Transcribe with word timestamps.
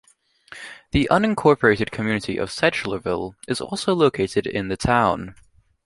The 0.93 1.07
unincorporated 1.11 1.91
community 1.91 2.35
of 2.37 2.49
Sechlerville 2.49 3.35
is 3.47 3.61
also 3.61 3.93
located 3.93 4.47
in 4.47 4.67
the 4.67 4.75
town. 4.75 5.35